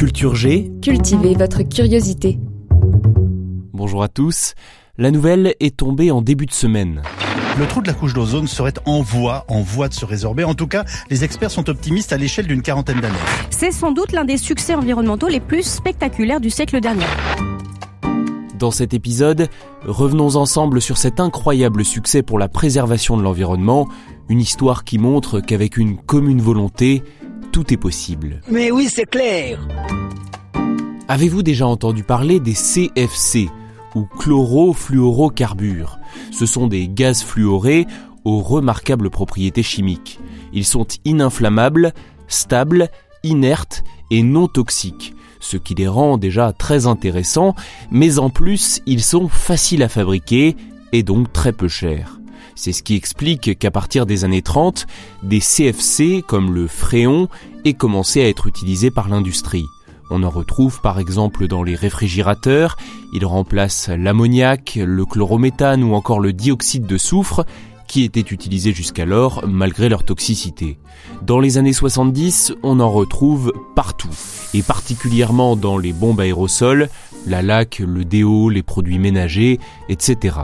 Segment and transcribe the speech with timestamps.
[0.00, 2.38] Culture G, Cultivez votre curiosité.
[3.74, 4.54] bonjour à tous.
[4.96, 7.02] La nouvelle est tombée en début de semaine.
[7.58, 10.42] Le trou de la couche d'ozone serait en voie, en voie de se résorber.
[10.44, 13.14] En tout cas, les experts sont optimistes à l'échelle d'une quarantaine d'années.
[13.50, 17.04] C'est sans doute l'un des succès environnementaux les plus spectaculaires du siècle dernier.
[18.58, 19.48] Dans cet épisode,
[19.84, 23.86] revenons ensemble sur cet incroyable succès pour la préservation de l'environnement,
[24.30, 27.02] une histoire qui montre qu'avec une commune volonté,
[27.52, 28.40] tout est possible.
[28.50, 29.58] Mais oui, c'est clair.
[31.08, 33.48] Avez-vous déjà entendu parler des CFC
[33.94, 35.98] ou chlorofluorocarbures?
[36.30, 37.86] Ce sont des gaz fluorés
[38.24, 40.20] aux remarquables propriétés chimiques.
[40.52, 41.92] Ils sont ininflammables,
[42.28, 42.88] stables,
[43.24, 47.54] inertes et non toxiques, ce qui les rend déjà très intéressants,
[47.90, 50.56] mais en plus ils sont faciles à fabriquer
[50.92, 52.19] et donc très peu chers.
[52.54, 54.86] C'est ce qui explique qu'à partir des années 30,
[55.22, 57.28] des CFC comme le fréon
[57.64, 59.66] aient commencé à être utilisés par l'industrie.
[60.10, 62.76] On en retrouve par exemple dans les réfrigérateurs,
[63.12, 67.44] ils remplacent l'ammoniac, le chlorométhane ou encore le dioxyde de soufre
[67.90, 70.78] qui étaient utilisés jusqu'alors malgré leur toxicité.
[71.22, 74.14] Dans les années 70, on en retrouve partout,
[74.54, 76.88] et particulièrement dans les bombes aérosols,
[77.26, 80.36] la laque, le déo, les produits ménagers, etc.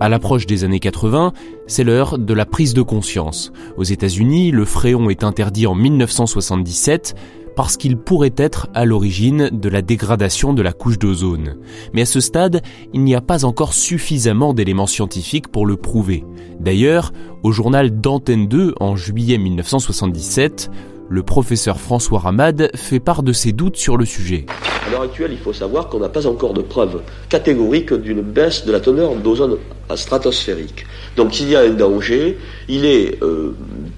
[0.00, 1.32] À l'approche des années 80,
[1.66, 3.52] c'est l'heure de la prise de conscience.
[3.76, 7.14] Aux États-Unis, le fréon est interdit en 1977
[7.56, 11.56] parce qu'il pourrait être à l'origine de la dégradation de la couche d'ozone.
[11.92, 16.24] Mais à ce stade, il n'y a pas encore suffisamment d'éléments scientifiques pour le prouver.
[16.58, 17.12] D'ailleurs,
[17.44, 20.70] au journal d'Antenne 2 en juillet 1977,
[21.08, 24.46] le professeur François Ramad fait part de ses doutes sur le sujet.
[24.86, 27.00] À l'heure actuelle, il faut savoir qu'on n'a pas encore de preuves
[27.30, 29.56] catégoriques d'une baisse de la teneur d'ozone
[29.94, 30.84] stratosphérique.
[31.16, 32.36] Donc s'il y a un danger,
[32.68, 33.54] il est euh,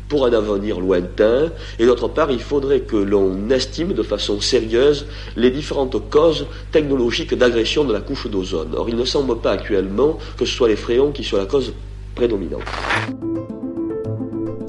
[0.08, 5.06] pour un avenir lointain, et d'autre part, il faudrait que l'on estime de façon sérieuse
[5.36, 8.68] les différentes causes technologiques d'agression de la couche d'ozone.
[8.76, 11.72] Or, il ne semble pas actuellement que ce soit les fréons qui soient la cause
[12.14, 12.62] prédominante.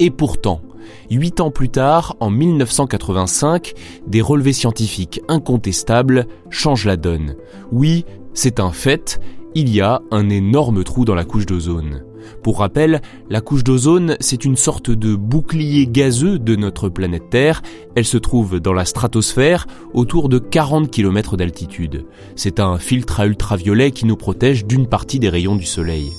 [0.00, 0.62] Et pourtant,
[1.10, 3.74] huit ans plus tard, en 1985,
[4.06, 7.36] des relevés scientifiques incontestables changent la donne.
[7.72, 8.04] Oui,
[8.34, 9.20] c'est un fait,
[9.54, 12.04] il y a un énorme trou dans la couche d'ozone.
[12.42, 17.62] Pour rappel, la couche d'ozone, c'est une sorte de bouclier gazeux de notre planète Terre.
[17.94, 22.06] Elle se trouve dans la stratosphère, autour de 40 km d'altitude.
[22.36, 26.10] C'est un filtre à ultraviolet qui nous protège d'une partie des rayons du Soleil.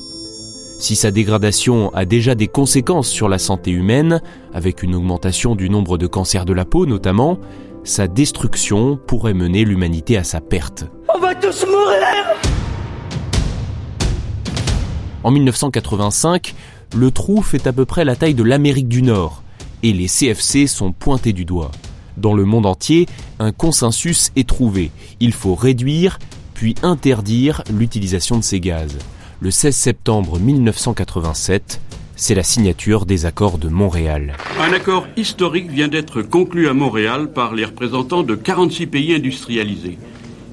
[0.79, 4.21] Si sa dégradation a déjà des conséquences sur la santé humaine,
[4.53, 7.37] avec une augmentation du nombre de cancers de la peau notamment,
[7.83, 10.85] sa destruction pourrait mener l'humanité à sa perte.
[11.13, 12.39] On va tous mourir
[15.21, 16.55] En 1985,
[16.95, 19.43] le trou fait à peu près la taille de l'Amérique du Nord,
[19.83, 21.71] et les CFC sont pointés du doigt.
[22.15, 23.05] Dans le monde entier,
[23.39, 24.91] un consensus est trouvé.
[25.19, 26.19] Il faut réduire,
[26.53, 28.97] puis interdire l'utilisation de ces gaz.
[29.41, 31.79] Le 16 septembre 1987,
[32.17, 34.35] c'est la signature des accords de Montréal.
[34.59, 39.97] Un accord historique vient d'être conclu à Montréal par les représentants de 46 pays industrialisés.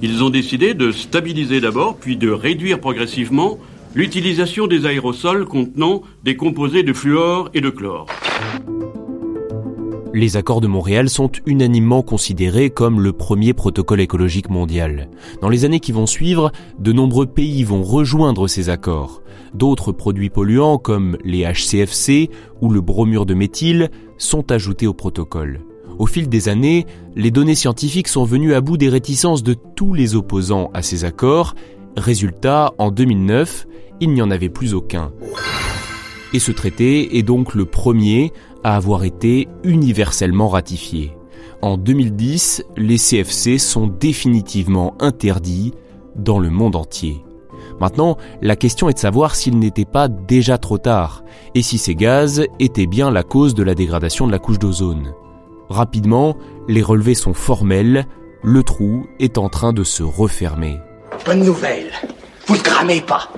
[0.02, 3.58] Ils ont décidé de stabiliser d'abord, puis de réduire progressivement
[3.96, 8.06] l'utilisation des aérosols contenant des composés de fluor et de chlore.
[10.16, 15.10] Les accords de Montréal sont unanimement considérés comme le premier protocole écologique mondial.
[15.42, 19.20] Dans les années qui vont suivre, de nombreux pays vont rejoindre ces accords.
[19.52, 22.30] D'autres produits polluants comme les HCFC
[22.62, 25.60] ou le bromure de méthyle sont ajoutés au protocole.
[25.98, 29.92] Au fil des années, les données scientifiques sont venues à bout des réticences de tous
[29.92, 31.54] les opposants à ces accords.
[31.94, 33.66] Résultat, en 2009,
[34.00, 35.12] il n'y en avait plus aucun.
[36.36, 38.30] Et ce traité est donc le premier
[38.62, 41.16] à avoir été universellement ratifié.
[41.62, 45.72] En 2010, les CFC sont définitivement interdits
[46.14, 47.24] dans le monde entier.
[47.80, 51.24] Maintenant, la question est de savoir s'il n'était pas déjà trop tard,
[51.54, 55.14] et si ces gaz étaient bien la cause de la dégradation de la couche d'ozone.
[55.70, 56.36] Rapidement,
[56.68, 58.04] les relevés sont formels,
[58.42, 60.80] le trou est en train de se refermer.
[61.24, 61.92] Bonne nouvelle.
[62.46, 63.30] Vous ne cramez pas.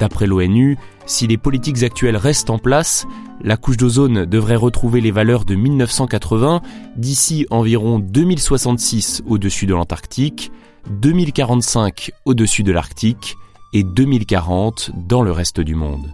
[0.00, 3.06] D'après l'ONU, si les politiques actuelles restent en place,
[3.42, 6.62] la couche d'ozone devrait retrouver les valeurs de 1980
[6.96, 10.52] d'ici environ 2066 au-dessus de l'Antarctique,
[10.88, 13.36] 2045 au-dessus de l'Arctique
[13.74, 16.10] et 2040 dans le reste du monde.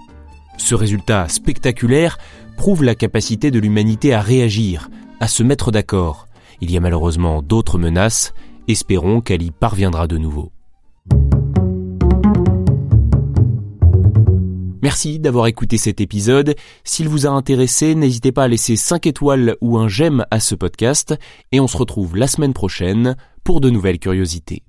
[0.59, 2.19] Ce résultat spectaculaire
[2.56, 4.91] prouve la capacité de l'humanité à réagir,
[5.21, 6.27] à se mettre d'accord.
[6.61, 8.35] Il y a malheureusement d'autres menaces,
[8.67, 10.50] espérons qu'elle y parviendra de nouveau.
[14.82, 16.55] Merci d'avoir écouté cet épisode.
[16.84, 20.55] S'il vous a intéressé, n'hésitez pas à laisser 5 étoiles ou un j'aime à ce
[20.55, 21.14] podcast
[21.52, 24.62] et on se retrouve la semaine prochaine pour de nouvelles curiosités.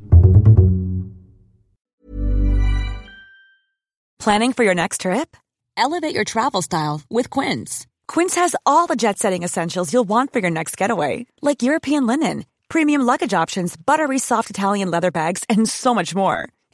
[4.19, 5.37] Planning for your next trip?
[5.77, 7.85] Elevate your travel style with Quince.
[8.07, 12.45] Quince has all the jet-setting essentials you'll want for your next getaway, like European linen,
[12.67, 16.49] premium luggage options, buttery soft Italian leather bags, and so much more.